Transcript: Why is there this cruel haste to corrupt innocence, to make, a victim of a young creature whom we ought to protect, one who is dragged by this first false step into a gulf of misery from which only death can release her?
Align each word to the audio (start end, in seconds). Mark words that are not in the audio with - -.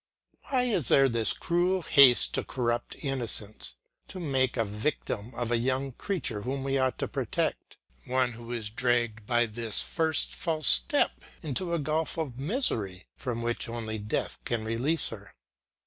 Why 0.45 0.63
is 0.63 0.87
there 0.87 1.07
this 1.07 1.31
cruel 1.31 1.83
haste 1.83 2.33
to 2.33 2.43
corrupt 2.43 2.95
innocence, 3.03 3.75
to 4.07 4.19
make, 4.19 4.57
a 4.57 4.65
victim 4.65 5.31
of 5.35 5.51
a 5.51 5.57
young 5.59 5.91
creature 5.91 6.41
whom 6.41 6.63
we 6.63 6.79
ought 6.79 6.97
to 6.97 7.07
protect, 7.07 7.77
one 8.07 8.31
who 8.31 8.51
is 8.51 8.71
dragged 8.71 9.27
by 9.27 9.45
this 9.45 9.83
first 9.83 10.33
false 10.33 10.67
step 10.69 11.23
into 11.43 11.75
a 11.75 11.77
gulf 11.77 12.17
of 12.17 12.39
misery 12.39 13.05
from 13.15 13.43
which 13.43 13.69
only 13.69 13.99
death 13.99 14.39
can 14.43 14.65
release 14.65 15.09
her? 15.09 15.35